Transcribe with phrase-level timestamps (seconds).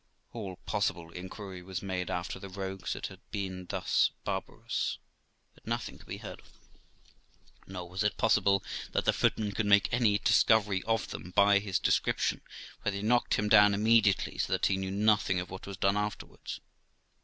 [0.33, 4.97] All possible inquiry was made after the rogues that had been thus barbarous,
[5.53, 6.71] but nothing could be heard of them;
[7.67, 11.77] nor was it possible that the footman could make any discovery of them by his
[11.77, 12.41] description,
[12.81, 15.95] for they knocked him down immediately, so that he knew nothing of what was done
[15.97, 16.61] afterwards.